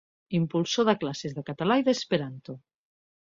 [0.37, 2.57] Impulsor de classes de català i d'esperanto.